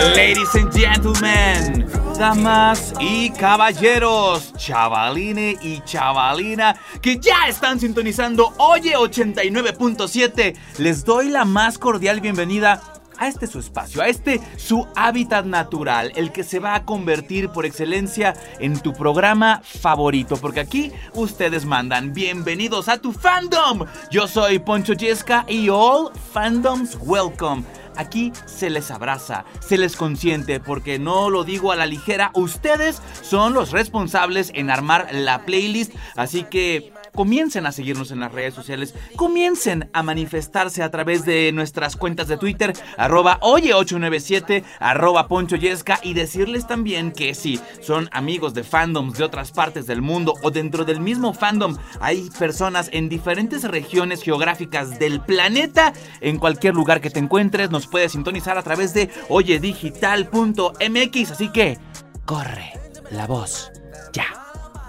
[0.00, 1.86] Ladies and gentlemen,
[2.18, 11.44] damas y caballeros, chavaline y chavalina que ya están sintonizando Oye 89.7, les doy la
[11.44, 12.80] más cordial bienvenida
[13.18, 17.50] a este su espacio, a este su hábitat natural, el que se va a convertir
[17.50, 22.14] por excelencia en tu programa favorito, porque aquí ustedes mandan.
[22.14, 23.84] Bienvenidos a tu fandom.
[24.10, 27.64] Yo soy Poncho Yesca y all fandoms welcome.
[27.96, 33.02] Aquí se les abraza, se les consiente, porque no lo digo a la ligera, ustedes
[33.22, 38.54] son los responsables en armar la playlist, así que comiencen a seguirnos en las redes
[38.54, 45.56] sociales, comiencen a manifestarse a través de nuestras cuentas de Twitter, arroba oye897, arroba Poncho
[46.02, 50.50] y decirles también que si son amigos de fandoms de otras partes del mundo o
[50.50, 57.02] dentro del mismo fandom hay personas en diferentes regiones geográficas del planeta, en cualquier lugar
[57.02, 61.76] que te encuentres, nos puedes sintonizar a través de oyedigital.mx, así que
[62.24, 62.72] corre
[63.10, 63.70] la voz,
[64.14, 64.24] ya,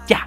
[0.08, 0.24] ya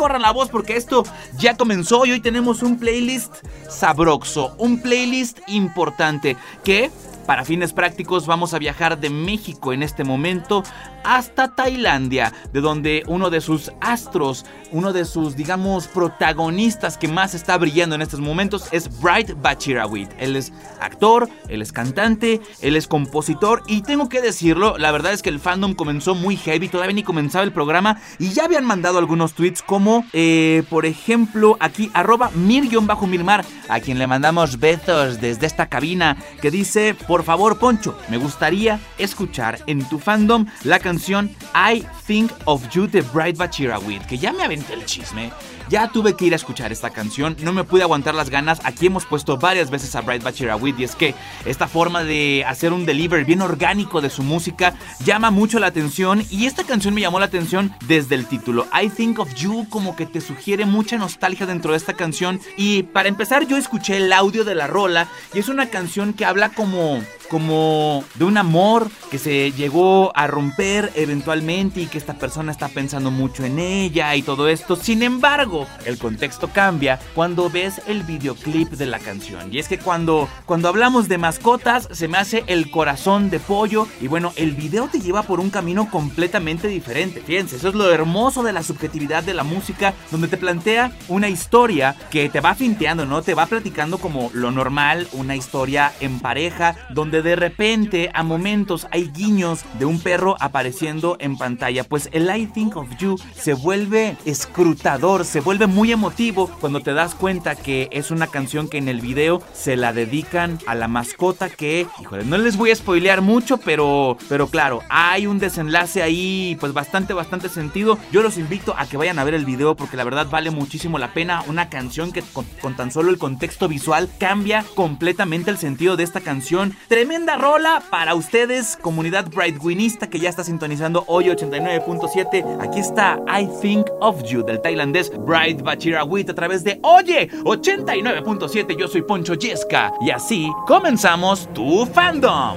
[0.00, 1.04] corran la voz porque esto
[1.36, 3.34] ya comenzó y hoy tenemos un playlist
[3.68, 6.38] sabroxo, un playlist importante.
[6.64, 6.90] Que
[7.30, 10.64] para fines prácticos vamos a viajar de México en este momento
[11.04, 17.34] hasta Tailandia, de donde uno de sus astros, uno de sus, digamos, protagonistas que más
[17.34, 20.10] está brillando en estos momentos es Bright Bachirawit.
[20.18, 25.12] Él es actor, él es cantante, él es compositor y tengo que decirlo, la verdad
[25.12, 28.64] es que el fandom comenzó muy heavy, todavía ni comenzaba el programa y ya habían
[28.64, 35.20] mandado algunos tweets como, eh, por ejemplo, aquí arroba mir-milmar, a quien le mandamos besos
[35.20, 40.46] desde esta cabina, que dice, por por favor, Poncho, me gustaría escuchar en tu fandom
[40.64, 45.30] la canción I Think of You de Bright With, que ya me aventé el chisme.
[45.70, 48.60] Ya tuve que ir a escuchar esta canción, no me pude aguantar las ganas.
[48.64, 50.24] Aquí hemos puesto varias veces a Bright
[50.60, 51.14] With y es que
[51.44, 56.24] esta forma de hacer un delivery bien orgánico de su música llama mucho la atención
[56.28, 58.66] y esta canción me llamó la atención desde el título.
[58.74, 62.82] I Think of You como que te sugiere mucha nostalgia dentro de esta canción y
[62.82, 66.48] para empezar yo escuché el audio de la rola y es una canción que habla
[66.48, 67.00] como
[67.30, 72.68] como de un amor que se llegó a romper eventualmente y que esta persona está
[72.68, 74.76] pensando mucho en ella y todo esto.
[74.76, 79.52] Sin embargo, el contexto cambia cuando ves el videoclip de la canción.
[79.52, 83.86] Y es que cuando, cuando hablamos de mascotas se me hace el corazón de pollo
[84.00, 87.20] y bueno, el video te lleva por un camino completamente diferente.
[87.20, 91.28] Fíjense, eso es lo hermoso de la subjetividad de la música, donde te plantea una
[91.28, 93.22] historia que te va finteando, ¿no?
[93.22, 98.86] Te va platicando como lo normal, una historia en pareja, donde de repente a momentos
[98.90, 101.84] hay guiños de un perro apareciendo en pantalla.
[101.84, 106.92] Pues el I Think of You se vuelve escrutador, se vuelve muy emotivo cuando te
[106.92, 110.88] das cuenta que es una canción que en el video se la dedican a la
[110.88, 116.02] mascota que, híjole, no les voy a spoilear mucho, pero, pero claro, hay un desenlace
[116.02, 117.98] ahí pues bastante, bastante sentido.
[118.12, 120.98] Yo los invito a que vayan a ver el video porque la verdad vale muchísimo
[120.98, 121.42] la pena.
[121.46, 126.04] Una canción que con, con tan solo el contexto visual cambia completamente el sentido de
[126.04, 126.74] esta canción.
[127.10, 132.62] Tremenda rola para ustedes, comunidad Brightwinista que ya está sintonizando hoy 89.7.
[132.62, 138.76] Aquí está I Think of You del tailandés Bright Bachirawit a través de Oye 89.7.
[138.78, 142.56] Yo soy Poncho Yesca y así comenzamos tu fandom.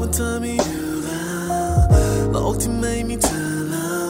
[0.00, 1.26] ว่าเธอไม่อยู่แล้
[1.74, 1.78] ว
[2.30, 4.07] โลกที่ไม่มีเธอแล้ว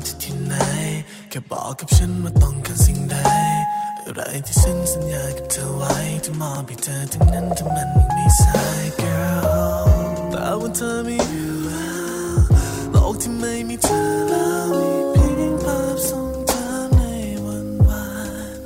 [0.00, 0.54] ไม่ว่าจะที่ไหน
[1.30, 3.16] แค่บอกกับฉันว่าต้องการสิ่งใด
[4.06, 5.94] อะไรที่ฉันสัญญากับเธอไว้
[6.24, 9.88] จะมอบให้เธอทั้งนั้นถ้ามันยังไม่สาย girl
[10.30, 11.90] แต่ว่าเธอไม่อยู่แล้
[12.34, 12.38] ว
[12.92, 17.02] โลกที่ไม่มีเธอแล้วมีเพียงภาพทรงจำใน
[17.44, 18.06] วันวา
[18.58, 18.60] น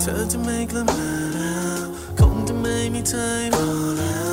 [0.00, 1.80] เธอจะไม่กลับมาแล้ว
[2.18, 4.29] คงจะไม่มีเธอรอแล้ว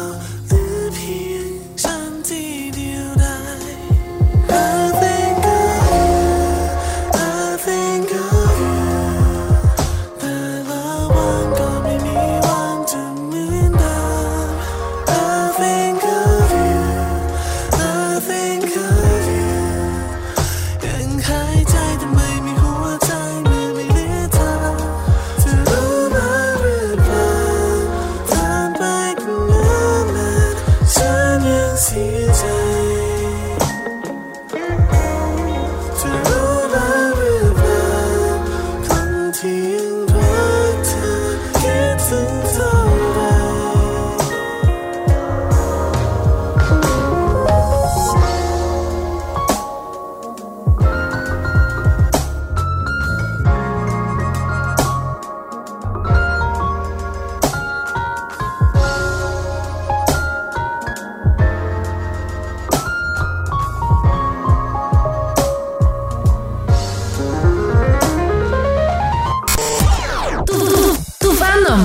[71.57, 71.81] tu fandom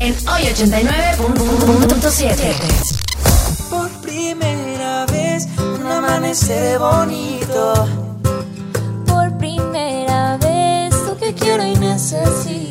[0.00, 2.36] en hoy 89.7.
[3.70, 7.88] Por primera vez, un amanecer bonito.
[9.06, 12.61] Por primera vez, lo que quiero y necesito.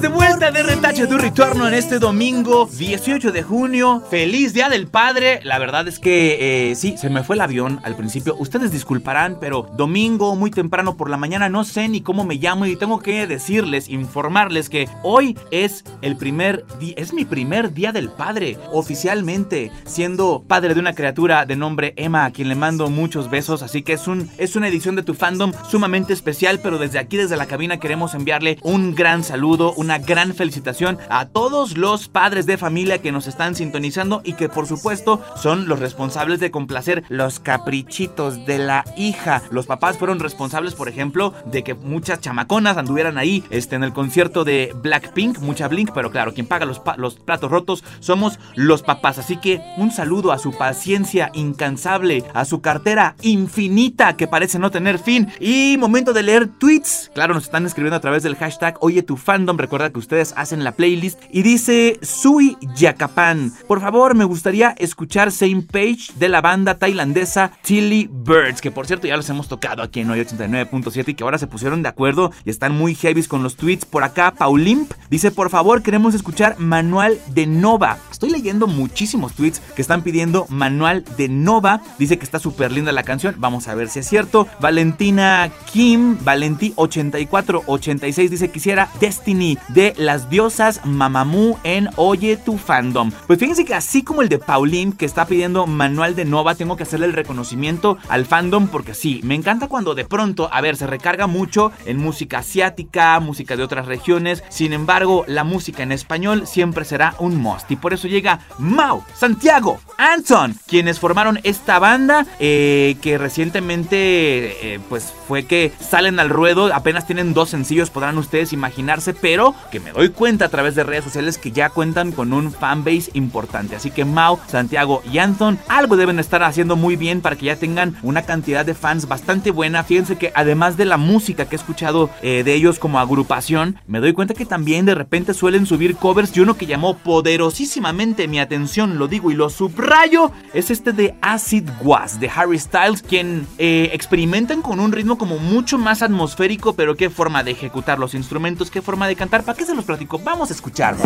[0.00, 4.02] De vuelta de retache de un retorno en este domingo 18 de junio.
[4.08, 5.40] Feliz Día del Padre.
[5.44, 8.34] La verdad es que eh, sí, se me fue el avión al principio.
[8.38, 12.64] Ustedes disculparán, pero domingo muy temprano por la mañana no sé ni cómo me llamo
[12.64, 17.92] y tengo que decirles, informarles que hoy es el primer día, es mi primer Día
[17.92, 22.88] del Padre oficialmente, siendo padre de una criatura de nombre Emma a quien le mando
[22.88, 23.62] muchos besos.
[23.62, 27.18] Así que es un es una edición de tu fandom sumamente especial, pero desde aquí
[27.18, 32.46] desde la cabina queremos enviarle un gran saludo, una gran felicitación a todos los padres
[32.46, 37.04] de familia que nos están sintonizando y que por supuesto son los responsables de complacer
[37.08, 39.42] los caprichitos de la hija.
[39.50, 43.92] Los papás fueron responsables, por ejemplo, de que muchas chamaconas anduvieran ahí este, en el
[43.92, 48.38] concierto de Blackpink, mucha Blink, pero claro, quien paga los, pa- los platos rotos somos
[48.54, 49.18] los papás.
[49.18, 54.70] Así que un saludo a su paciencia incansable, a su cartera infinita que parece no
[54.70, 55.28] tener fin.
[55.40, 57.10] Y momento de leer tweets.
[57.14, 59.56] Claro, nos están escribiendo a través del hashtag Oye tu fandom.
[59.56, 61.18] Recuerda que ustedes hacen la playlist.
[61.32, 63.54] Y dice Sui Yakapan.
[63.66, 68.60] Por favor, me gustaría escuchar Same Page de la banda tailandesa Tilly Birds.
[68.60, 71.46] Que por cierto ya los hemos tocado aquí en hoy 89.7 y que ahora se
[71.46, 73.86] pusieron de acuerdo y están muy heavies con los tweets.
[73.86, 77.96] Por acá, Paulimp dice: Por favor, queremos escuchar Manual de Nova.
[78.10, 81.82] Estoy leyendo muchísimos tweets que están pidiendo Manual de Nova.
[81.98, 83.34] Dice que está súper linda la canción.
[83.38, 84.46] Vamos a ver si es cierto.
[84.60, 93.10] Valentina Kim, Valentí8486 dice: Quisiera Destiny de las diosas Mamamoo en Oye tu Fandom.
[93.26, 96.76] Pues fíjense que así como el de Pauline que está pidiendo manual de Nova, tengo
[96.76, 100.76] que hacerle el reconocimiento al fandom porque sí, me encanta cuando de pronto, a ver,
[100.76, 105.92] se recarga mucho en música asiática, música de otras regiones, sin embargo, la música en
[105.92, 111.78] español siempre será un must y por eso llega Mau, Santiago, Anson, quienes formaron esta
[111.78, 117.90] banda eh, que recientemente eh, pues fue que salen al ruedo, apenas tienen dos sencillos,
[117.90, 121.70] podrán ustedes imaginarse, pero que me doy cuenta a través de redes sociales que ya
[121.70, 123.76] cuentan con un fanbase importante.
[123.76, 127.56] Así que Mau, Santiago y Anton algo deben estar haciendo muy bien para que ya
[127.56, 129.84] tengan una cantidad de fans bastante buena.
[129.84, 134.00] Fíjense que además de la música que he escuchado eh, de ellos como agrupación, me
[134.00, 138.38] doy cuenta que también de repente suelen subir covers y uno que llamó poderosísimamente mi
[138.38, 143.46] atención, lo digo y lo subrayo, es este de Acid Was de Harry Styles, quien
[143.58, 148.14] eh, experimentan con un ritmo como mucho más atmosférico, pero qué forma de ejecutar los
[148.14, 150.18] instrumentos, qué forma de cantar, ¿para qué se los platico?
[150.18, 150.96] Vamos a escuchar.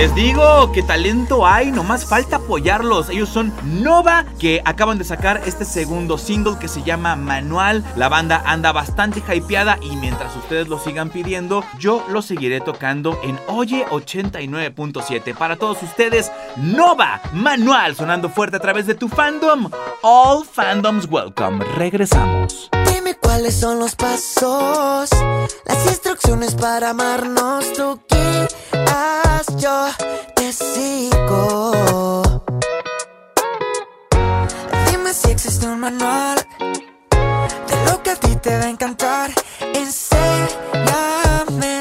[0.00, 3.10] Les digo que talento hay, nomás falta apoyarlos.
[3.10, 3.52] Ellos son
[3.82, 7.84] Nova, que acaban de sacar este segundo single que se llama Manual.
[7.96, 13.20] La banda anda bastante hypeada y mientras ustedes lo sigan pidiendo, yo lo seguiré tocando
[13.22, 15.36] en Oye 89.7.
[15.36, 19.68] Para todos ustedes, Nova, Manual, sonando fuerte a través de tu fandom.
[20.00, 21.62] All fandoms welcome.
[21.76, 22.70] Regresamos.
[22.90, 25.10] Dime cuáles son los pasos,
[25.66, 27.70] las instrucciones para amarnos.
[27.74, 28.00] Tú
[29.56, 29.86] yo
[30.34, 31.72] te sigo.
[34.90, 36.36] Dime si existe un manual
[37.08, 39.30] de lo que a ti te va a encantar.
[39.74, 40.68] Enséñame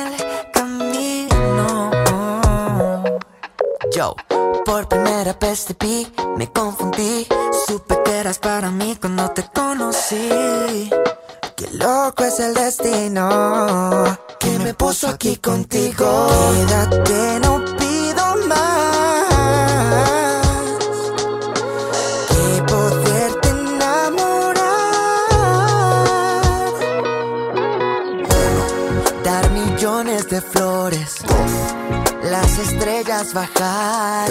[0.08, 1.92] el camino.
[3.92, 4.16] Yo,
[4.66, 7.28] por primera vez te vi, me confundí.
[7.68, 10.90] Supe que eras para mí cuando te conocí.
[11.74, 16.28] Loco es el destino que me puso aquí contigo.
[16.56, 19.64] Quédate, no pido más
[22.28, 24.64] que poderte enamorar.
[29.24, 31.18] Dar millones de flores,
[32.24, 34.28] las estrellas bajar,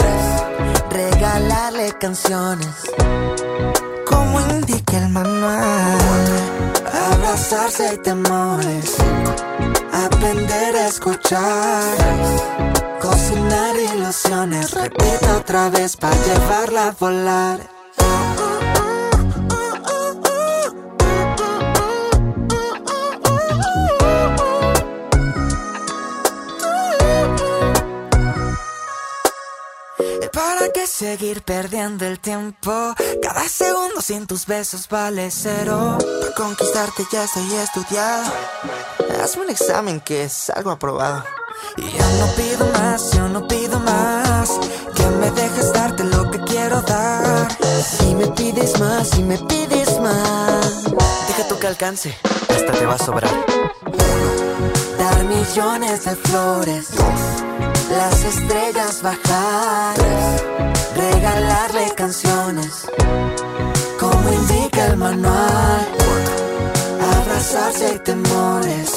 [0.90, 2.66] regalarle canciones
[4.04, 6.67] como indica el manual.
[6.98, 8.96] Abrazarse hay temores,
[9.92, 11.96] aprender a escuchar,
[13.00, 14.72] cocinar ilusiones.
[14.72, 17.77] Repita otra vez para llevarla a volar.
[30.38, 32.94] ¿Para qué seguir perdiendo el tiempo?
[33.20, 35.98] Cada segundo sin tus besos vale cero.
[35.98, 38.32] Para conquistarte ya estoy estudiado.
[39.20, 41.24] Hazme un examen que es algo aprobado.
[41.76, 44.60] Y yo no pido más, yo no pido más.
[44.94, 47.48] Que me dejes darte lo que quiero dar.
[47.82, 50.84] Si me pides más, si me pides más.
[50.84, 52.16] Deja tu que alcance,
[52.48, 53.44] hasta te va a sobrar.
[54.98, 56.90] Dar millones de flores
[57.90, 59.94] las estrellas bajar,
[60.96, 62.86] regalarle canciones,
[63.98, 65.88] como indica el manual.
[67.18, 68.94] Abrazarse hay temores,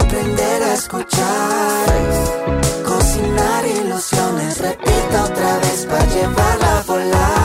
[0.00, 1.86] aprender a escuchar,
[2.84, 4.58] cocinar ilusiones.
[4.58, 7.35] Repita otra vez para llevarla a volar.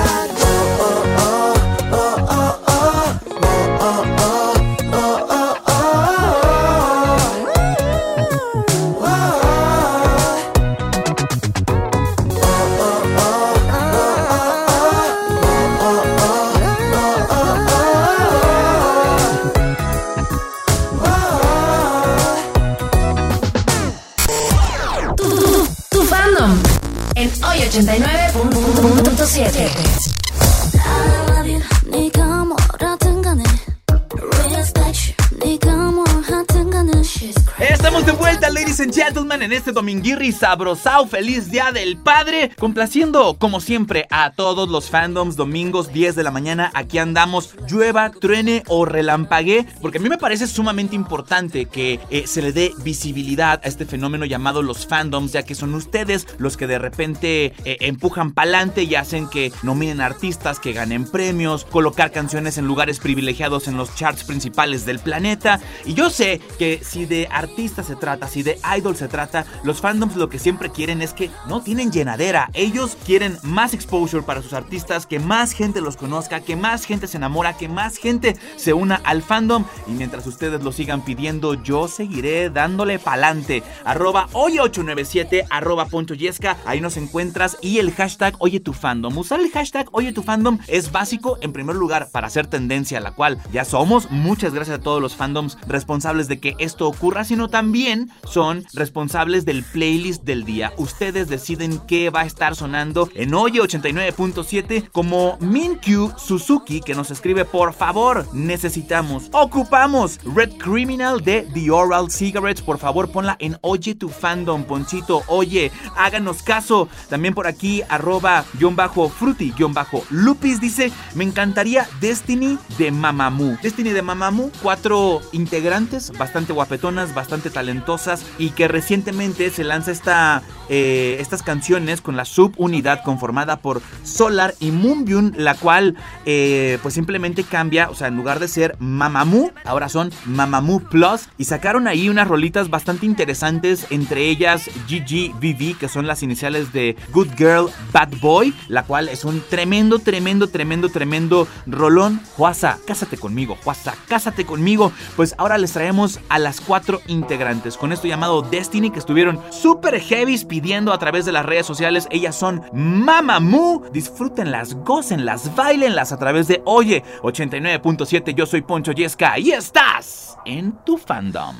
[39.41, 41.07] En este dominguirri sabrosao.
[41.07, 42.51] Feliz Día del Padre.
[42.59, 45.35] Complaciendo, como siempre, a todos los fandoms.
[45.35, 46.71] Domingos, 10 de la mañana.
[46.73, 49.65] Aquí andamos, llueva, truene o relampague.
[49.81, 53.85] Porque a mí me parece sumamente importante que eh, se le dé visibilidad a este
[53.85, 58.83] fenómeno llamado los fandoms, ya que son ustedes los que de repente eh, empujan pa'lante
[58.83, 63.95] y hacen que nominen artistas, que ganen premios, colocar canciones en lugares privilegiados en los
[63.95, 65.59] charts principales del planeta.
[65.85, 69.30] Y yo sé que si de artistas se trata, si de idol se trata,
[69.63, 72.49] los fandoms lo que siempre quieren es que no tienen llenadera.
[72.53, 77.07] Ellos quieren más exposure para sus artistas, que más gente los conozca, que más gente
[77.07, 79.65] se enamora, que más gente se una al fandom.
[79.87, 83.63] Y mientras ustedes lo sigan pidiendo, yo seguiré dándole pa'lante.
[83.85, 87.57] Arroba oye897, arroba poncho yesca, ahí nos encuentras.
[87.61, 89.17] Y el hashtag oye tu fandom.
[89.17, 93.11] Usar el hashtag oye tu fandom es básico en primer lugar para hacer tendencia, la
[93.11, 94.09] cual ya somos.
[94.11, 99.20] Muchas gracias a todos los fandoms responsables de que esto ocurra, sino también son responsables
[99.21, 100.73] del playlist del día.
[100.77, 107.11] Ustedes deciden qué va a estar sonando en Oye 89.7 como Minkyu Suzuki que nos
[107.11, 113.57] escribe por favor, necesitamos, ocupamos Red Criminal de The Oral Cigarettes, por favor ponla en
[113.61, 116.89] Oye tu fandom, Ponchito, oye, háganos caso.
[117.07, 122.89] También por aquí arroba guion bajo fruity guion bajo lupis dice, me encantaría Destiny de
[122.89, 123.55] Mamamoo.
[123.61, 130.41] Destiny de Mamamoo, cuatro integrantes bastante guapetonas, bastante talentosas y que recientemente se lanza esta,
[130.69, 136.93] eh, estas canciones con la subunidad conformada por Solar y Moonbyun, la cual eh, pues
[136.93, 141.87] simplemente cambia, o sea, en lugar de ser Mamamoo, ahora son Mamamoo Plus y sacaron
[141.87, 147.69] ahí unas rolitas bastante interesantes, entre ellas GGVV, que son las iniciales de Good Girl,
[147.91, 152.21] Bad Boy, la cual es un tremendo, tremendo, tremendo, tremendo rolón.
[152.37, 154.93] Juasa, cásate conmigo, Juasa, cásate conmigo.
[155.17, 159.99] Pues ahora les traemos a las cuatro integrantes con esto llamado Destiny, que estuvieron súper
[159.99, 162.07] heavies pidiendo a través de las redes sociales.
[162.09, 163.83] Ellas son Mamamoo.
[163.91, 168.33] Disfrútenlas, gócenlas, bailenlas a través de Oye 89.7.
[168.33, 171.55] Yo soy Poncho Yesca y estás en tu fandom.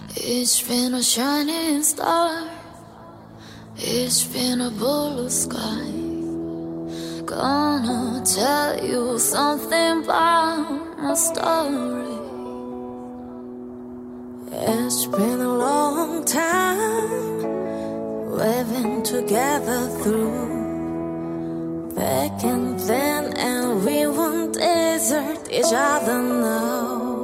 [14.52, 17.36] It's been a long time
[18.30, 20.56] we've been together through
[21.96, 27.16] back and then, and we won't desert each other now.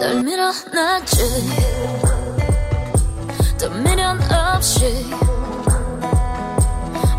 [0.00, 1.16] 널 밀어놨지
[3.60, 5.06] 또 미련 없이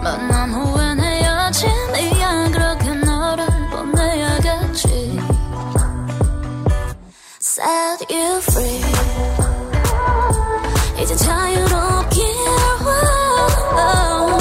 [0.04, 0.87] 만난 후엔
[7.59, 8.81] Set you free.
[11.03, 11.17] 이제
[13.75, 14.39] wow.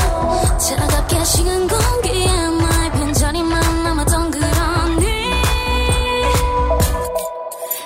[0.60, 5.32] 차갑게 식은 공기에 나의 빈자리만 남았던 그런 네.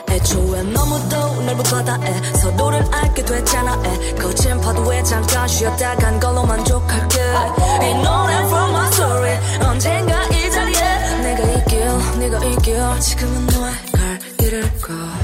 [0.10, 4.13] 애초에 너무도 넓은 바다에 서로를 알게 됐잖아 에.
[4.15, 7.20] 거친 파도에 잠깐 쉬었다 간 걸로 만족할게.
[7.22, 11.22] 이 노래 from my story 언젠가 이 자리에.
[11.22, 11.88] 내가 이길
[12.20, 13.00] 네가 이길.
[13.00, 15.20] 지금은 너의 갈 길을 가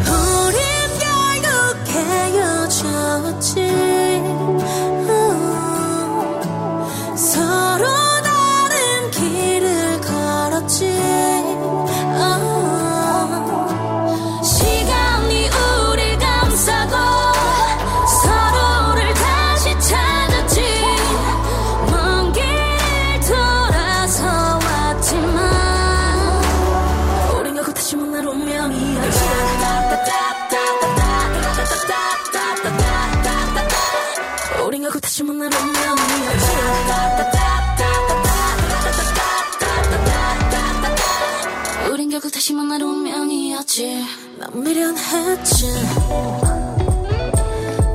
[44.58, 45.72] 미련했지.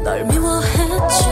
[0.05, 1.25] 널 미워했지.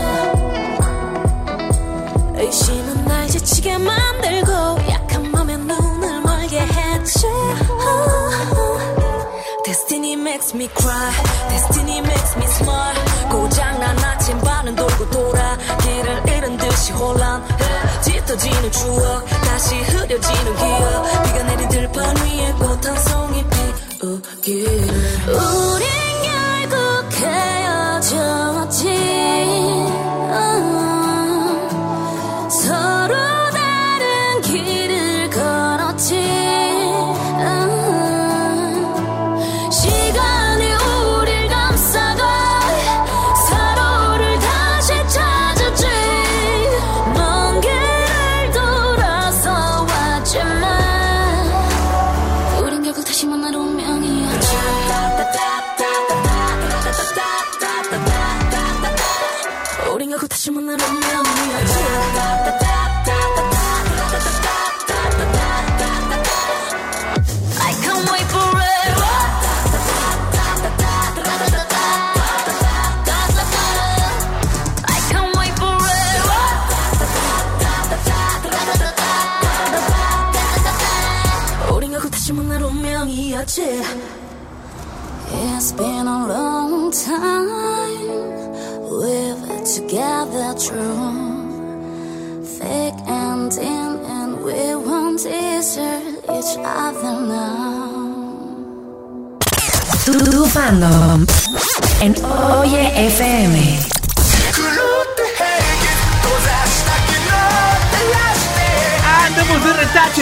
[2.35, 4.53] 의심은 날 지치게 만들고
[4.91, 7.27] 약한 맘에 눈을 멀게 했지.
[9.65, 11.13] Destiny makes me cry.
[11.49, 13.05] Destiny makes me smile.
[13.31, 15.57] 고장난 아침반은 돌고 돌아.
[15.83, 17.47] 길을 잃은 듯이 혼란해.
[18.03, 19.40] 짙어지는 추억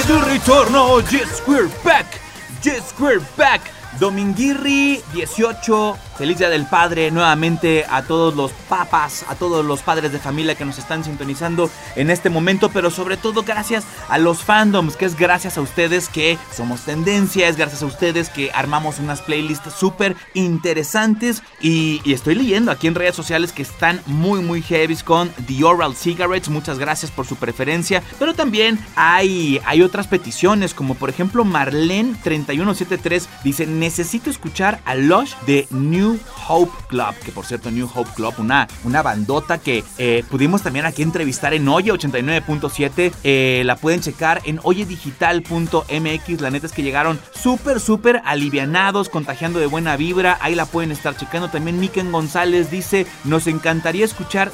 [0.09, 1.01] de ritorno.
[1.13, 2.19] Yes, we're back.
[2.63, 3.61] Yes, we're back.
[4.01, 6.08] Dominguirri 18.
[6.19, 10.57] Feliz Día del Padre nuevamente a todos los papas, a todos los padres de familia
[10.57, 15.05] que nos están sintonizando en este momento, pero sobre todo gracias a los fandoms, que
[15.05, 19.73] es gracias a ustedes que somos tendencia, es gracias a ustedes que armamos unas playlists
[19.73, 25.29] súper interesantes y, estoy leyendo aquí en redes sociales que están muy muy heavy con
[25.47, 30.97] The Oral Cigarettes, muchas gracias por su preferencia, pero también hay, hay otras peticiones como
[30.97, 36.08] por ejemplo Marlene 3173 dice necesito escuchar a Lush de New
[36.49, 40.87] Hope Club, que por cierto New Hope Club, una, una bandota que eh, pudimos también
[40.87, 46.83] aquí entrevistar en Oye 89.7, eh, la pueden checar en oyedigital.mx, la neta es que
[46.83, 52.13] llegaron súper, súper alivianados, contagiando de buena vibra, ahí la pueden estar checando, también Miken
[52.13, 54.51] González dice, nos encantaría escuchar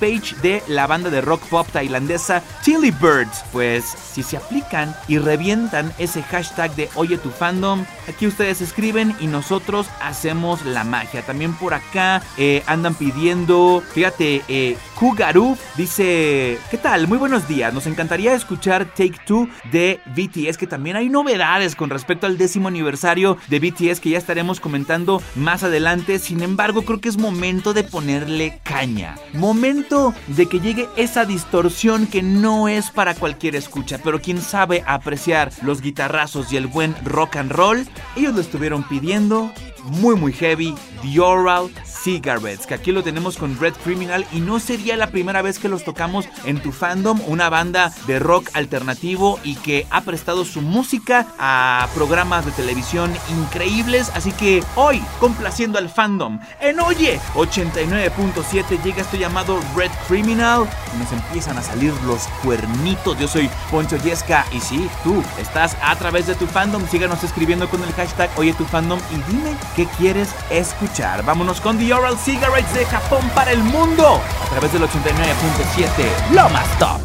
[0.00, 5.18] Page de la banda de rock pop tailandesa Chili Birds, pues si se aplican y
[5.18, 10.84] revientan ese hashtag de Oye tu fandom, aquí ustedes escriben y nosotros hacemos la
[11.26, 17.06] También por acá eh, andan pidiendo, fíjate, eh, Kugaru dice, ¿qué tal?
[17.06, 21.90] Muy buenos días, nos encantaría escuchar Take Two de BTS, que también hay novedades con
[21.90, 26.18] respecto al décimo aniversario de BTS que ya estaremos comentando más adelante.
[26.18, 29.14] Sin embargo, creo que es momento de ponerle caña.
[29.34, 34.82] Momento de que llegue esa distorsión que no es para cualquier escucha, pero quien sabe
[34.86, 39.52] apreciar los guitarrazos y el buen rock and roll, ellos lo estuvieron pidiendo
[39.88, 41.70] muy muy heavy, The Oral
[42.02, 45.68] Cigarettes, que aquí lo tenemos con Red Criminal y no sería la primera vez que
[45.68, 50.62] los tocamos en tu fandom, una banda de rock alternativo y que ha prestado su
[50.62, 58.82] música a programas de televisión increíbles, así que hoy, complaciendo al fandom, en Oye 89.7
[58.82, 63.18] llega esto llamado Red Criminal y nos empiezan a salir los cuernitos.
[63.18, 67.68] Yo soy Poncho Yesca y sí, tú estás a través de tu fandom, síganos escribiendo
[67.68, 71.24] con el hashtag Oye tu fandom y dime qué quieres escuchar.
[71.24, 76.78] Vámonos con Oral Cigarettes de Japón para el mundo a través del 89.7 Lo más
[76.78, 77.00] top.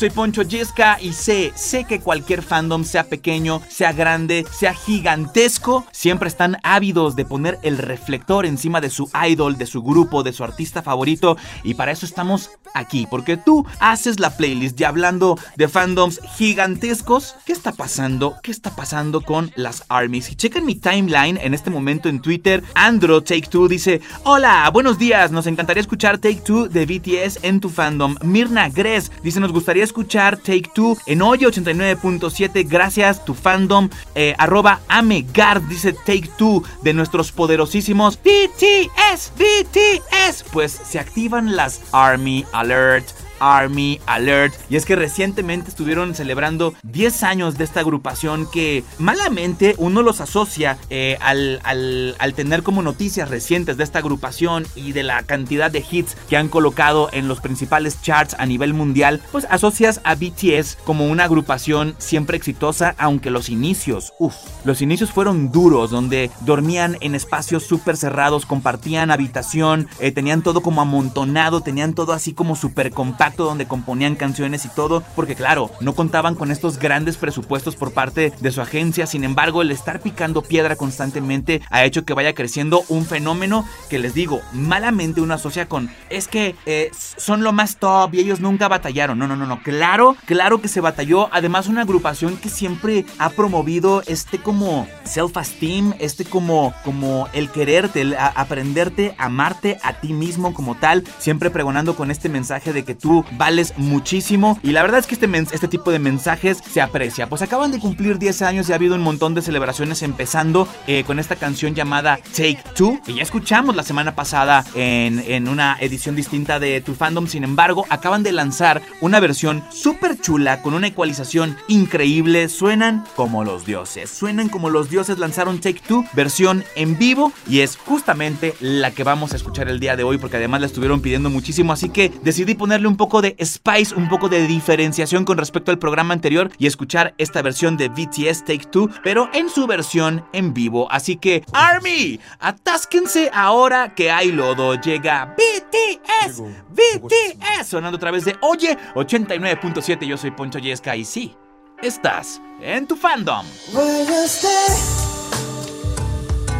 [0.00, 5.84] Soy Poncho Yesca y sé, sé que cualquier fandom, sea pequeño, sea grande, sea gigantesco,
[5.92, 10.32] siempre están ávidos de poner el reflector encima de su idol, de su grupo, de
[10.32, 11.36] su artista favorito.
[11.64, 17.36] Y para eso estamos aquí, porque tú haces la playlist y hablando de fandoms gigantescos,
[17.44, 18.36] ¿qué está pasando?
[18.42, 20.24] ¿Qué está pasando con las armies?
[20.26, 24.98] Si checan mi timeline en este momento en Twitter, Andro Take Two dice: Hola, buenos
[24.98, 28.16] días, nos encantaría escuchar Take Two de BTS en tu fandom.
[28.22, 33.88] Mirna Gres dice: Nos gustaría escuchar Take Two en Oye 89.7, gracias, tu fandom.
[34.14, 40.44] Eh, arroba Amegard dice Take Two de nuestros poderosísimos BTS, BTS.
[40.52, 43.19] Pues se activan las Army Alert.
[43.40, 44.54] Army Alert.
[44.70, 50.20] Y es que recientemente estuvieron celebrando 10 años de esta agrupación que malamente uno los
[50.20, 55.22] asocia eh, al, al- al tener como noticias recientes de esta agrupación y de la
[55.22, 60.00] cantidad de hits que han colocado en los principales charts a nivel mundial, pues asocias
[60.04, 65.90] a BTS como una agrupación siempre exitosa, aunque los inicios, uff, los inicios fueron duros,
[65.90, 72.12] donde dormían en espacios súper cerrados, compartían habitación, eh, tenían todo como amontonado, tenían todo
[72.12, 76.78] así como súper compacto, donde componían canciones y todo, porque claro, no contaban con estos
[76.78, 81.84] grandes presupuestos por parte de su agencia, sin embargo, el estar picando piedra constantemente ha
[81.84, 86.54] hecho que vaya creciendo un fenómeno que les digo, malamente uno asocia con, es que
[86.66, 90.60] eh, son lo más top y ellos nunca batallaron, no, no, no, no, claro, claro
[90.60, 96.74] que se batalló, además una agrupación que siempre ha promovido este como self-esteem, este como,
[96.84, 102.28] como el quererte, el aprenderte, amarte a ti mismo como tal, siempre pregonando con este
[102.28, 104.58] mensaje de que tú vales muchísimo.
[104.62, 107.78] Y la verdad es que este, este tipo de mensajes se aprecia, pues acaban de
[107.78, 111.74] cumplir 10 años y ha habido un montón de celebraciones empezando eh, con esta canción
[111.74, 116.80] llamada Take Two, que ya escuchamos la semana pasada en, en una edición distinta de
[116.80, 122.48] Tu Fandom, sin embargo, acaban de lanzar una versión súper chula con una ecualización increíble,
[122.48, 127.60] suenan como los dioses, suenan como los dioses, lanzaron Take Two, versión en vivo, y
[127.60, 131.00] es justamente la que vamos a escuchar el día de hoy, porque además la estuvieron
[131.00, 135.37] pidiendo muchísimo, así que decidí ponerle un poco de spice, un poco de diferenciación con
[135.37, 139.65] respecto al programa anterior y escuchar esta versión de BTS Take Two, pero en su
[139.65, 140.87] versión en vivo.
[140.91, 144.75] Así que, Army, atásquense ahora que hay lodo.
[144.75, 150.05] Llega BTS, BTS, sonando a través de Oye 89.7.
[150.05, 151.35] Yo soy Poncho Yesca y sí,
[151.81, 153.45] estás en tu fandom.
[153.73, 155.05] Where you stay?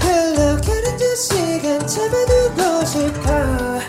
[0.05, 3.88] 흘러가는 시간 잡아두고 싶어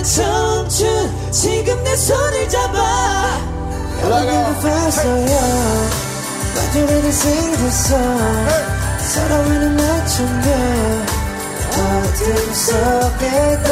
[0.00, 2.78] 와 함께하는 청춘 지금 내 손을 잡아
[4.02, 5.90] You'll never felt so young
[6.54, 8.48] But you really sing the song
[8.98, 10.48] 서로를 맞춘다
[11.76, 13.68] 어둠 속에도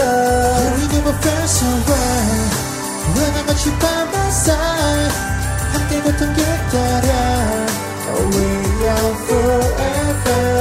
[0.76, 2.52] We never felt so right
[3.14, 5.14] When I got you by my side
[5.72, 7.10] 함께 길 따라
[8.30, 10.57] We are forever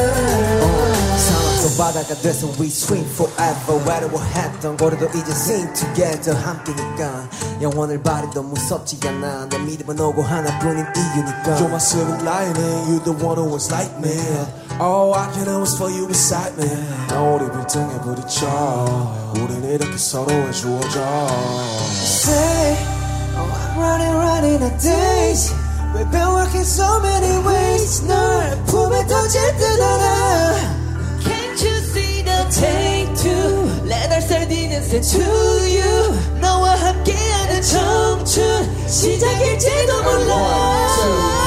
[1.78, 7.28] 바다가 돼서 we swim forever 외로워했던 거리도 이제 sing together 함께니까
[7.60, 13.14] 영원을 바래도 무섭지 않아 내 믿음은 오고 하나뿐인 이유니까 You're my silver lining, you the
[13.24, 14.12] one who was like me.
[14.80, 16.68] All I can always for you beside me.
[17.08, 19.32] 나 우리 빌딩에 부딪혀.
[19.36, 21.00] 우린 이렇게 서로의 주어져.
[21.92, 22.76] say
[23.36, 25.52] Oh I'm running running a days
[25.94, 30.75] We've been working so many ways 널 품에 던질 듯 알아
[32.49, 41.37] Take two 내날 살디는 새 to you 너와 함께하는 청춘 시작일지도 몰라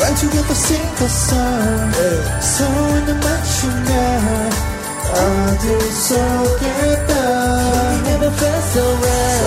[0.00, 1.92] Run together sing the song
[2.40, 3.90] 서로를 맞추며
[5.10, 7.10] 어둠 속에도
[7.92, 9.44] We never felt so right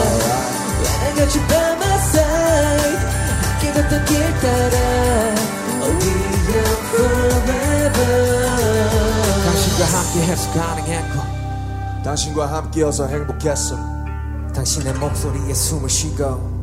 [0.79, 3.01] When I got you by my side
[3.41, 4.75] 함께 걷던 길 따라
[5.81, 6.13] We
[6.53, 8.52] are forever
[9.73, 11.19] 당신과 함께해서 가능했고,
[12.03, 13.75] 당신과 함께여서 행복했어.
[14.53, 16.53] 당신의 목소리에 숨을 쉬고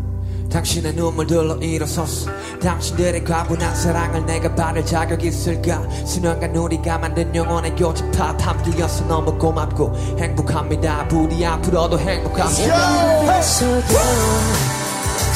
[0.49, 2.31] 당신의 눈물들로 일어섰어
[2.63, 5.83] 당신들의 과분한 사랑을 내가 받을 자격 있을까?
[6.05, 11.09] 수년간 우리가 만든 영혼의 교집합 함께여서 너무 고맙고 행복합니다.
[11.09, 13.99] 부디 앞으로도 행복합니다 속에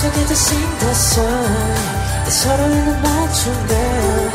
[0.00, 1.22] 저게 다 신났어.
[2.28, 4.34] 서로의 눈 맞추며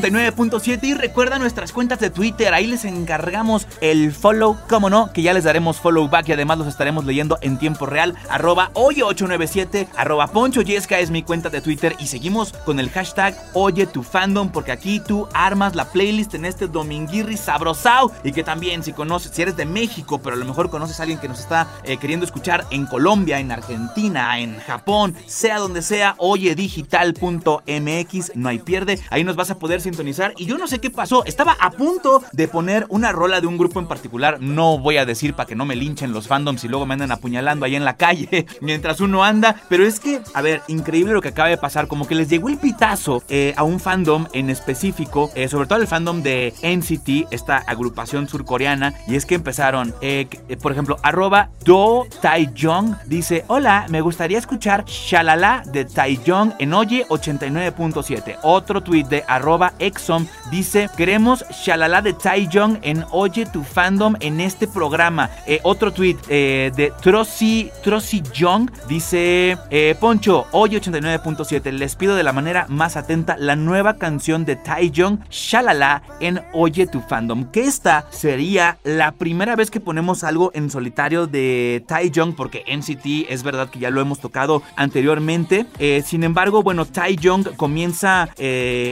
[0.00, 5.22] 89.7 y recuerda nuestras cuentas de Twitter, ahí les encargamos el follow, como no, que
[5.22, 9.02] ya les daremos follow back y además los estaremos leyendo en tiempo real, arroba Oye
[9.02, 13.86] 897, arroba Poncho Yesca es mi cuenta de Twitter y seguimos con el hashtag Oye
[13.86, 18.84] tu fandom porque aquí tú armas la playlist en este dominguirri sabrosao y que también
[18.84, 21.40] si conoces, si eres de México, pero a lo mejor conoces a alguien que nos
[21.40, 28.48] está eh, queriendo escuchar en Colombia, en Argentina, en Japón, sea donde sea, oyedigital.mx, no
[28.48, 31.56] hay pierde, ahí nos vas a poder sintonizar y yo no sé qué pasó, estaba
[31.60, 35.34] a punto de poner una rola de un grupo en particular, no voy a decir
[35.34, 37.96] para que no me linchen los fandoms y luego me andan apuñalando ahí en la
[37.96, 41.88] calle mientras uno anda, pero es que, a ver, increíble lo que acaba de pasar,
[41.88, 45.80] como que les llegó el pitazo eh, a un fandom en específico, eh, sobre todo
[45.80, 50.26] el fandom de NCT, esta agrupación surcoreana, y es que empezaron, eh,
[50.60, 57.06] por ejemplo, arroba Do Taeyong dice, hola, me gustaría escuchar Shalala de Taeyong en Oye
[57.08, 58.38] 89.7.
[58.42, 64.40] Otro tweet de arroba Exom dice, queremos Shalala de Taeyong en Oye tu fandom en
[64.40, 65.30] este programa.
[65.46, 72.16] Eh, otro tweet eh, de Trosy, Trosy Young dice, eh, Poncho, Oye 89.7, les pido
[72.16, 77.50] de la manera más atenta la nueva canción de Taeyong, Shalala, en Oye tu fandom.
[77.50, 83.30] Que esta sería la primera vez que ponemos algo en solitario de Taeyong, porque NCT
[83.30, 85.66] es verdad que ya lo hemos tocado anteriormente.
[86.04, 88.28] Sin embargo, bueno, Taeyong comienza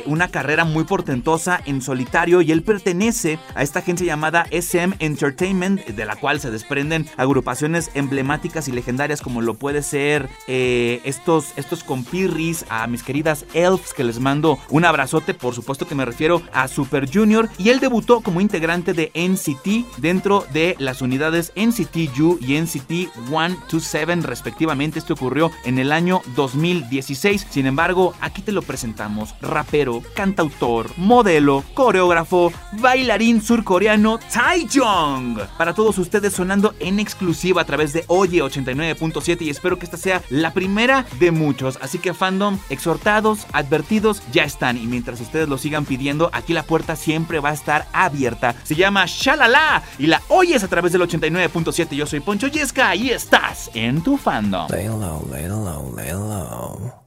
[0.07, 5.85] una carrera muy portentosa en solitario y él pertenece a esta agencia llamada SM Entertainment,
[5.87, 11.53] de la cual se desprenden agrupaciones emblemáticas y legendarias como lo puede ser eh, estos,
[11.57, 16.05] estos compirris, a mis queridas Elves, que les mando un abrazote, por supuesto que me
[16.05, 21.53] refiero a Super Junior, y él debutó como integrante de NCT dentro de las unidades
[21.57, 24.99] NCT U y NCT 127 respectivamente.
[24.99, 27.47] Esto ocurrió en el año 2016.
[27.51, 29.35] Sin embargo, aquí te lo presentamos.
[29.41, 30.66] Rapero, cantautor,
[30.97, 35.39] modelo, coreógrafo, bailarín surcoreano Taeyong.
[35.57, 39.97] Para todos ustedes sonando en exclusiva a través de Oye 89.7 y espero que esta
[39.97, 41.79] sea la primera de muchos.
[41.81, 44.77] Así que fandom, exhortados, advertidos, ya están.
[44.77, 48.55] Y mientras ustedes lo sigan pidiendo, aquí la puerta siempre va a estar abierta.
[48.65, 51.95] Se llama Shalala y la oyes a través del 89.7.
[51.95, 54.69] Yo soy Poncho Yesca y estás en tu fandom.
[54.71, 57.07] Lay low, lay low, lay low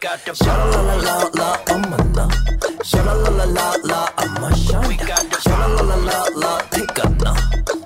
[0.00, 2.28] got the sha la la la la I'm a la
[2.82, 5.82] sha la la la la la I'm a sha We got the sha la la
[5.82, 7.34] la la la take a na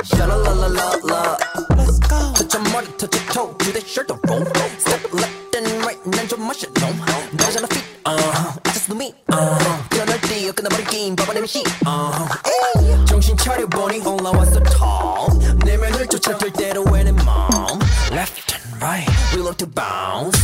[0.04, 1.36] sha la la la la la
[1.76, 4.44] Let's go touch your body touch your toe do the shirt don't roll
[4.78, 7.00] step left and right 난 좀 마셔 좀
[7.32, 13.04] 나잖아 fit uh just do me uh 일어날 때 끝나버린 게임 봐봐 내 미시 uh
[13.06, 17.78] 정신 차려보니 올라왔어 tall 내면을 쫓아 들 대로 왜내 마음
[18.12, 20.38] left and right we love to bounce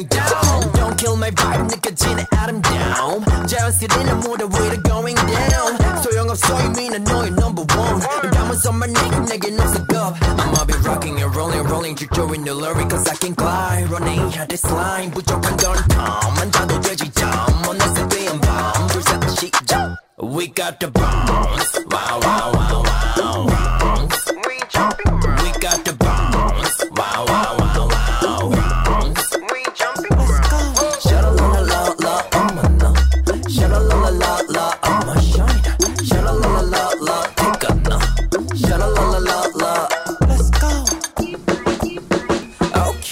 [0.00, 6.88] 이 down don't kill my vibe 느껴지는 아름다움 자연스레 모두 위로 going down 소용없어 이미
[6.88, 11.30] 난 너의 number one 난 담은 선만 내게 내겐 없어 겁 I'ma be rocking it
[11.36, 16.38] rolling rolling 줄줄이 눌러리 cause I can glide running had this line 부족한 건 텀
[16.40, 17.30] 앉아도 되지 점
[17.68, 22.59] 어느새 뛰은 밤둘셋 시작 We got the bounce wow wow wow wow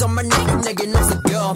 [0.00, 1.54] 담아서만 내게 내겐 없어 girl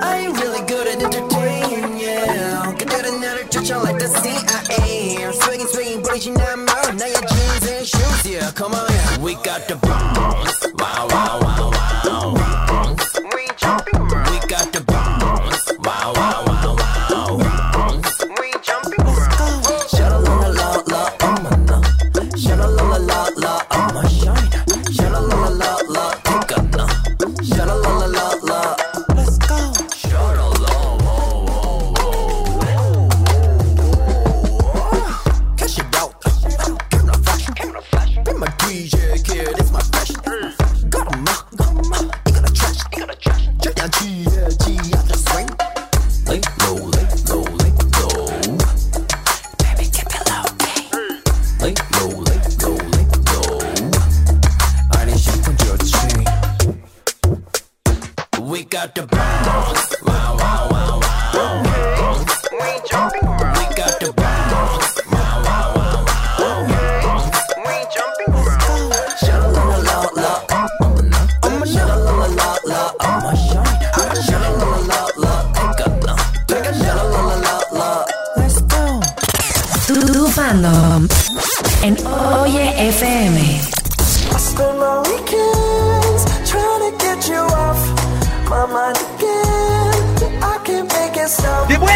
[0.00, 6.02] I ain't really good at entertaining yeah 그들은 나를 쫓아 like the CIA Swinging swinging
[6.02, 10.51] 부리진 않아 나의 jeans and shoes yeah come on yeah We got the bounce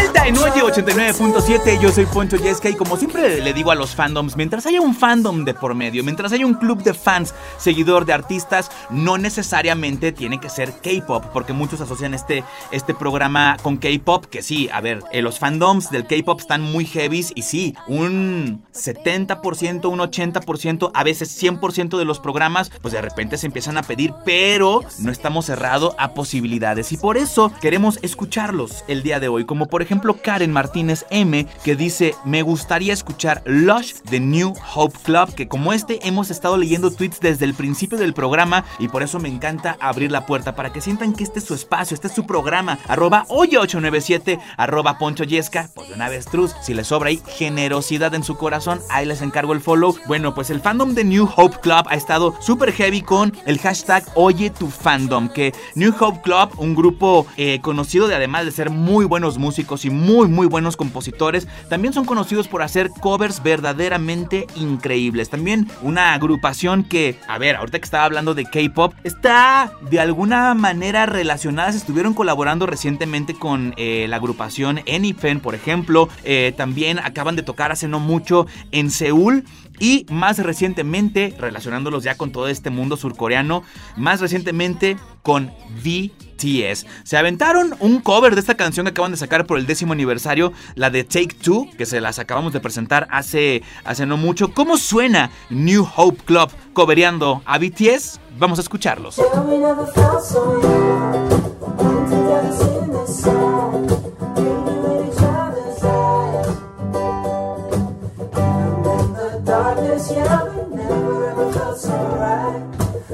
[0.00, 3.94] Vuelta en Oye 89.7, yo soy Poncho Yesca y como siempre le digo a los
[3.94, 8.04] fandoms, mientras haya un fandom de por medio, mientras haya un club de fans, seguidor
[8.04, 13.78] de artistas, no necesariamente tiene que ser K-pop, porque muchos asocian este, este programa con
[13.78, 17.74] K-pop, que sí, a ver, eh, los fandoms del K-pop están muy heavies y sí,
[17.88, 23.78] un 70%, un 80%, a veces 100% de los programas, pues de repente se empiezan
[23.78, 26.92] a pedir, pero no estamos cerrados a posibilidades.
[26.92, 29.87] Y por eso queremos escucharlos el día de hoy, como por
[30.22, 35.72] Karen Martínez M, que dice, me gustaría escuchar Lush de New Hope Club, que como
[35.72, 39.76] este hemos estado leyendo tweets desde el principio del programa y por eso me encanta
[39.80, 42.78] abrir la puerta para que sientan que este es su espacio, este es su programa,
[42.86, 48.22] arroba oye897, arroba poncho yesca, pues de una avestruz, si les sobra ahí generosidad en
[48.22, 49.96] su corazón, ahí les encargo el follow.
[50.06, 54.04] Bueno, pues el fandom de New Hope Club ha estado súper heavy con el hashtag
[54.14, 58.70] Oye tu fandom, que New Hope Club, un grupo eh, conocido de además de ser
[58.70, 64.46] muy buenos músicos y muy muy buenos compositores, también son conocidos por hacer covers verdaderamente
[64.56, 65.30] increíbles.
[65.30, 70.54] También una agrupación que, a ver, ahorita que estaba hablando de K-pop, está de alguna
[70.54, 77.36] manera relacionadas, estuvieron colaborando recientemente con eh, la agrupación Anyfen, por ejemplo, Eh, también acaban
[77.36, 79.44] de tocar hace no mucho en Seúl
[79.78, 83.62] y más recientemente, relacionándolos ya con todo este mundo surcoreano,
[83.96, 85.52] más recientemente con
[85.84, 86.86] BTS.
[87.04, 90.52] Se aventaron un cover de esta canción que acaban de sacar por el décimo aniversario,
[90.74, 94.54] la de Take Two, que se las acabamos de presentar hace, hace no mucho.
[94.54, 98.20] ¿Cómo suena New Hope Club covereando a BTS?
[98.38, 99.20] Vamos a escucharlos.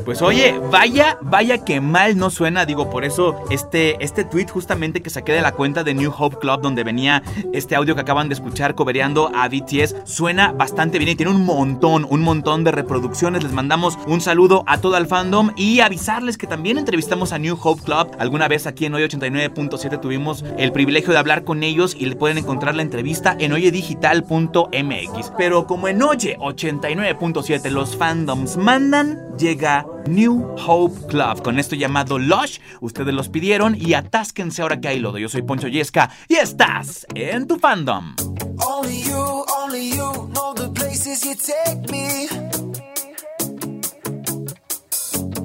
[0.05, 5.01] Pues oye, vaya, vaya que mal no suena, digo, por eso este, este tweet justamente
[5.03, 8.29] que saqué de la cuenta de New Hope Club donde venía este audio que acaban
[8.29, 12.73] de escuchar cobereando a BTS, suena bastante bien y tiene un montón, un montón de
[12.73, 13.43] reproducciones.
[13.43, 17.59] Les mandamos un saludo a todo el fandom y avisarles que también entrevistamos a New
[17.61, 18.11] Hope Club.
[18.19, 22.17] Alguna vez aquí en Hoy 89.7 tuvimos el privilegio de hablar con ellos y le
[22.17, 25.33] pueden encontrar la entrevista en oyedigital.mx.
[25.39, 32.19] Pero como en Oye 89.7 los fandoms mandan, llega New Hope Club con esto llamado
[32.19, 32.59] Lush.
[32.81, 35.19] Ustedes los pidieron y atásquense ahora que hay lodo.
[35.19, 38.15] Yo soy Poncho Yesca y estás en tu fandom.
[38.67, 42.29] Only you, only you know the places you take me.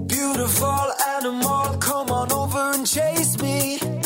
[0.08, 3.99] Beautiful animal, come on over and chase me.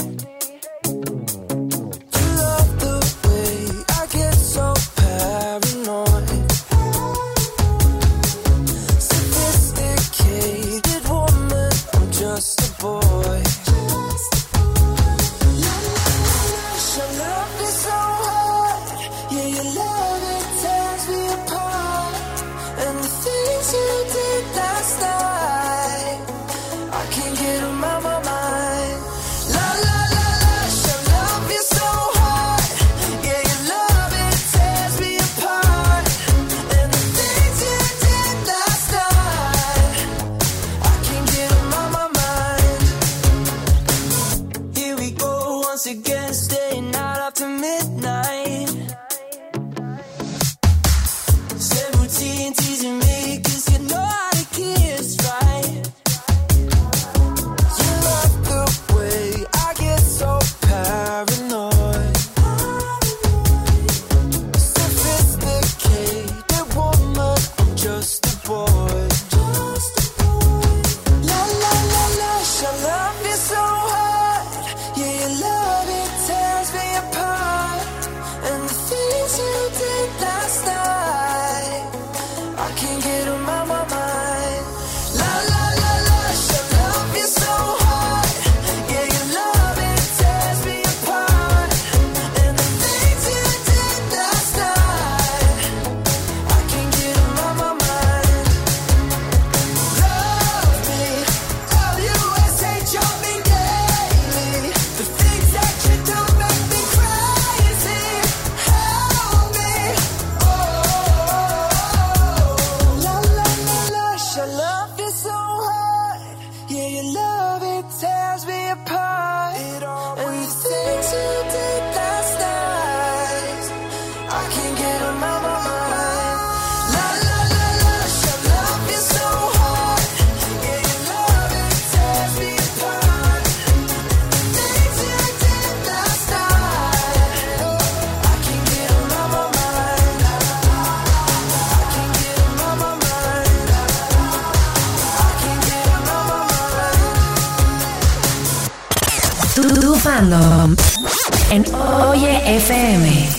[151.51, 151.65] En
[152.09, 153.29] Oye FM.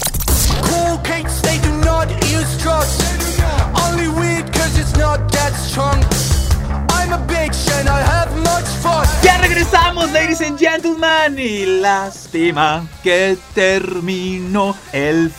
[0.69, 3.03] Cool cakes, they do not use trust.
[3.87, 5.99] Only weed cause it's not that strong.
[6.91, 9.07] I'm a bitch and I have much fun.
[9.23, 11.39] Ya regresamos, ladies and gentlemen.
[11.39, 15.31] Y lástima que terminó el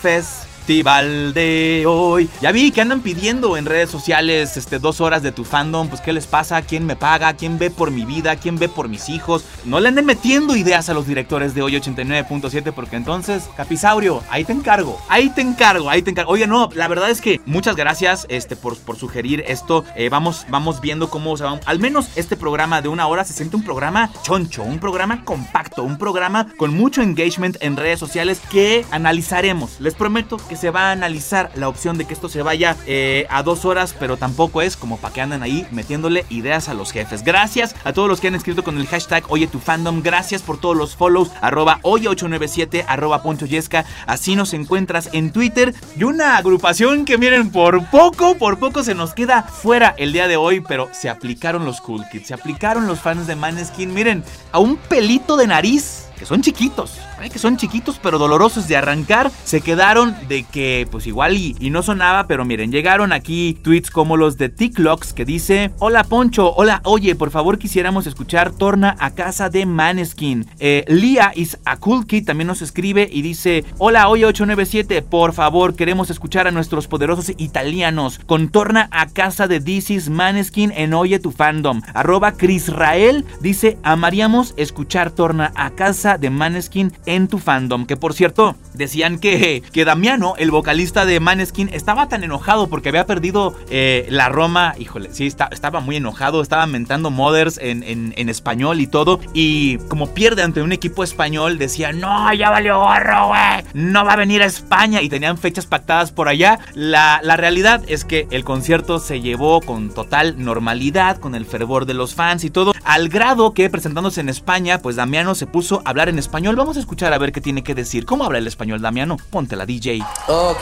[0.65, 2.27] festival de hoy.
[2.41, 5.89] Ya vi que andan pidiendo en redes sociales este, dos horas de tu fandom.
[5.89, 6.63] Pues, ¿qué les pasa?
[6.63, 7.33] ¿Quién me paga?
[7.33, 8.35] ¿Quién ve por mi vida?
[8.37, 9.45] ¿Quién ve por mis hijos?
[9.63, 14.43] No le anden metiendo ideas a los directores de hoy 89.7 porque entonces, Capisaurio, ahí
[14.43, 14.99] te encargo.
[15.07, 16.31] Ahí te encargo, ahí te encargo.
[16.31, 19.85] Oye, no, la verdad es que muchas gracias este, por, por sugerir esto.
[19.95, 21.59] Eh, vamos, vamos viendo cómo se va.
[21.67, 25.83] Al menos este programa de una hora se siente un programa choncho, un programa compacto,
[25.83, 29.79] un programa con mucho engagement en redes sociales que analizaremos.
[29.79, 33.27] Les prometo que se va a analizar la opción de que esto se vaya eh,
[33.29, 36.91] a dos horas, pero tampoco es como para que anden ahí metiéndole ideas a los
[36.91, 37.23] jefes.
[37.23, 40.01] Gracias a todos los que han escrito con el hashtag Oye tu fandom.
[40.01, 41.31] Gracias por todos los follows.
[41.41, 43.85] Arroba Oye897, arroba Poncho Yesca.
[44.07, 45.73] Así nos encuentras en Twitter.
[45.97, 50.27] Y una agrupación que miren, por poco, por poco se nos queda fuera el día
[50.27, 53.93] de hoy, pero se aplicaron los Cool Kids, se aplicaron los fans de Maneskin.
[53.93, 57.29] Miren, a un pelito de nariz que son chiquitos, ¿eh?
[57.29, 61.83] que son chiquitos pero dolorosos de arrancar, se quedaron de que pues igual y, no
[61.83, 66.81] sonaba, pero miren, llegaron aquí tweets como los de TikToks que dice, hola Poncho, hola,
[66.85, 70.45] oye, por favor quisiéramos escuchar Torna a casa de Maneskin.
[70.59, 75.33] Eh, Lia is a cool kid también nos escribe y dice, hola, oye 897, por
[75.33, 80.71] favor queremos escuchar a nuestros poderosos italianos con Torna a casa de This is Maneskin
[80.71, 81.81] en Oye tu fandom.
[81.93, 87.85] Arroba Crisrael dice, amaríamos escuchar Torna a casa de Maneskin en tu fandom.
[87.85, 92.89] Que por cierto, decían que, que Damiano, el vocalista de Maneskin, estaba tan enojado porque
[92.89, 94.75] había perdido eh, la Roma.
[94.77, 99.19] Híjole, sí, estaba muy enojado, estaba mentando mothers en, en- en español y todo.
[99.33, 103.63] Y como pierde ante un equipo español, decía, no, ya valió gorro, güey.
[103.73, 105.01] No va a venir a España.
[105.01, 106.59] Y tenían fechas pactadas por allá.
[106.75, 111.85] La, la realidad es que el concierto se llevó con total normalidad, con el fervor
[111.85, 112.73] de los fans y todo.
[112.83, 116.57] Al grado que presentándose en España, pues Damiano se puso a hablar en español.
[116.57, 118.05] Vamos a escuchar a ver qué tiene que decir.
[118.05, 119.15] ¿Cómo habla el español, Damiano?
[119.29, 120.01] Ponte la DJ.
[120.27, 120.59] Ok,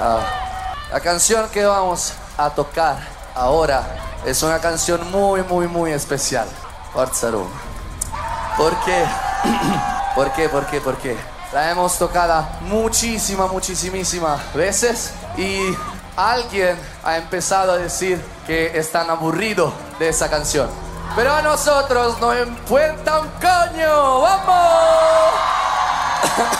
[0.00, 2.96] ah, la canción que vamos a tocar
[3.36, 3.86] ahora
[4.26, 6.48] es una canción muy, muy, muy especial.
[6.92, 7.48] Forza Roma.
[8.56, 9.04] ¿Por qué?
[10.16, 10.48] ¿Por qué?
[10.48, 10.80] ¿Por qué?
[10.80, 11.16] ¿Por qué?
[11.52, 15.76] La hemos tocado muchísimas, muchísimas veces y
[16.16, 20.68] alguien ha empezado a decir que están aburridos de esa canción.
[21.14, 24.20] Pero a nosotros nos importa un coño.
[24.20, 25.61] ¡Vamos!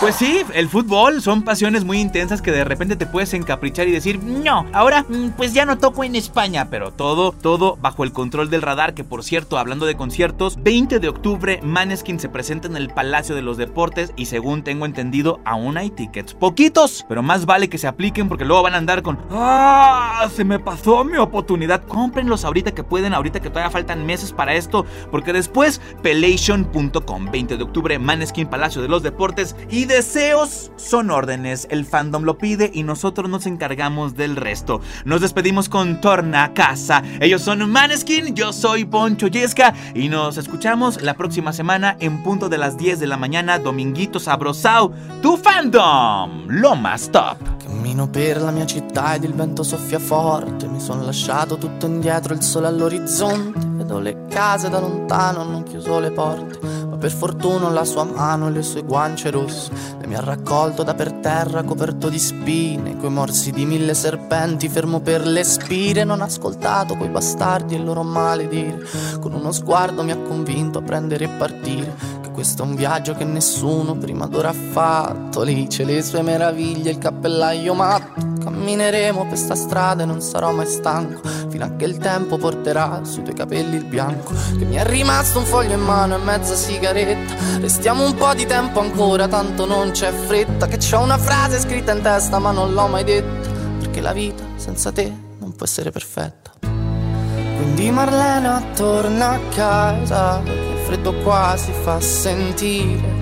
[0.01, 3.93] Pues sí, el fútbol son pasiones muy intensas que de repente te puedes encaprichar y
[3.93, 8.13] decir, no, ahora mm, pues ya no toco en España, pero todo, todo bajo el
[8.13, 12.67] control del radar, que por cierto, hablando de conciertos, 20 de octubre Maneskin se presenta
[12.67, 16.35] en el Palacio de los Deportes y según tengo entendido, aún hay tickets.
[16.35, 20.45] Poquitos, pero más vale que se apliquen porque luego van a andar con, ah, se
[20.45, 21.85] me pasó mi oportunidad.
[21.85, 27.57] Cómprenlos ahorita que pueden, ahorita que todavía faltan meses para esto, porque después, pelation.com, 20
[27.57, 31.67] de octubre, Maneskin Palacio de los Deportes y deseos son órdenes.
[31.71, 34.81] El fandom lo pide y nosotros nos encargamos del resto.
[35.05, 37.03] Nos despedimos con Torna Casa.
[37.21, 42.49] Ellos son Maneskin, yo soy Poncho Yesca y nos escuchamos la próxima semana en punto
[42.49, 47.39] de las 10 de la mañana, Dominguito Sabrosao, tu fandom, lo más top.
[47.63, 50.67] Cammino per la mia città ed il vento soffia forte.
[50.69, 53.59] Mi sono lasciato tutto indietro, il sole all'orizzonte.
[53.67, 56.59] Vedo le case da lontano, hanno chiuso le porte.
[57.03, 59.73] Per fortuna la sua mano e le sue guance rosse.
[59.99, 62.97] Lei mi ha raccolto da per terra, coperto di spine.
[62.97, 66.05] Coi morsi di mille serpenti, fermo per le spire.
[66.05, 68.87] Non ho ascoltato quei bastardi e il loro maledire.
[69.21, 71.93] Con uno sguardo mi ha convinto a prendere e partire.
[72.21, 75.43] Che questo è un viaggio che nessuno prima d'ora ha fatto.
[75.43, 78.31] Lì c'è le sue meraviglie, il cappellaio matto.
[78.45, 81.21] Cammineremo per sta strada e non sarò mai stanco.
[81.53, 84.33] Fino a che il tempo porterà sui tuoi capelli il bianco.
[84.33, 87.35] Che mi è rimasto un foglio in mano e mezza sigaretta.
[87.61, 90.67] Restiamo un po' di tempo ancora, tanto non c'è fretta.
[90.67, 93.51] Che c'ho una frase scritta in testa, ma non l'ho mai detta.
[93.81, 96.53] Perché la vita senza te non può essere perfetta.
[96.63, 103.21] Quindi Marlena torna a casa, che il freddo qua si fa sentire.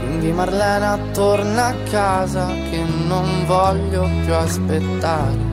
[0.00, 5.47] Quindi Marlena torna a casa, che non voglio più aspettare.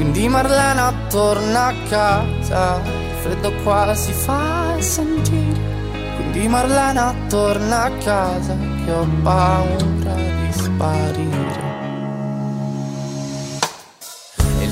[0.00, 5.60] Quindi Marlena torna a casa, il freddo qua si fa sentire.
[6.16, 11.69] Quindi Marlena torna a casa, che ho paura di sparire.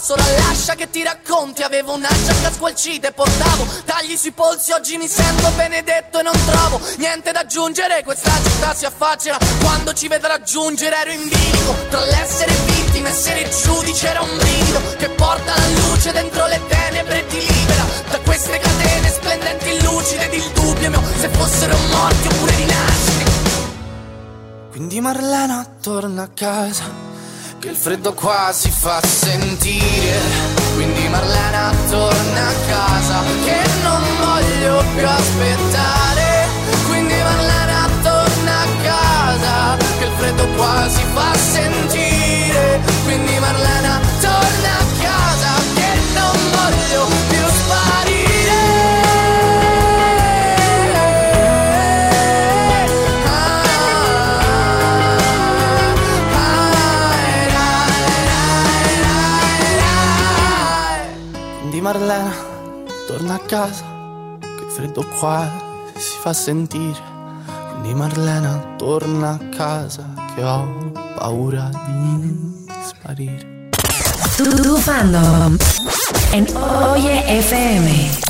[0.00, 1.62] pazzo La lascia che ti racconti.
[1.62, 4.72] Avevo una giacca squalcita e portavo Tagli sui polsi.
[4.72, 8.02] Oggi mi sento benedetto e non trovo Niente da aggiungere.
[8.02, 13.10] Questa città si affaccia Quando ci vedo raggiungere ero in bilico Tra l'essere vittima e
[13.10, 14.08] essere giudice.
[14.08, 17.84] Era un brivido Che porta la luce dentro le tenebre e ti libera.
[18.08, 23.28] Da queste catene splendenti lucide ed il dubbio mio Se fossero morti oppure rinascite.
[24.70, 27.09] Quindi Marlena torna a casa
[27.60, 30.18] che il freddo qua si fa sentire.
[30.74, 36.48] Quindi Marlena torna a casa che non voglio più aspettare.
[36.86, 42.80] Quindi Marlena torna a casa che il freddo qua si fa sentire.
[43.04, 44.79] Quindi Marlena torna a casa
[61.90, 62.32] Marlena,
[63.08, 63.84] torna a casa,
[64.38, 65.50] che freddo qua
[65.96, 67.02] si fa sentire.
[67.72, 73.70] Quindi Marlena, torna a casa, che ho paura di sparire.
[74.36, 75.56] Tu fandom
[76.30, 78.29] en Oye FM.